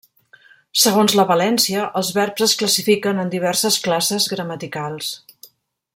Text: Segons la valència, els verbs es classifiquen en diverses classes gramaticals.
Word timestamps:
Segons 0.83 1.13
la 1.19 1.25
valència, 1.31 1.83
els 2.01 2.09
verbs 2.17 2.45
es 2.47 2.57
classifiquen 2.63 3.23
en 3.25 3.29
diverses 3.35 3.81
classes 3.89 4.29
gramaticals. 4.33 5.17